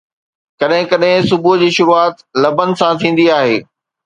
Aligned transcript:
ڪڏهن 0.61 0.87
ڪڏهن 0.91 1.27
صبح 1.29 1.53
جي 1.63 1.69
شروعات 1.77 2.15
لبن 2.47 2.69
سان 2.83 2.91
ٿيندي 3.05 3.25
آهي 3.37 3.55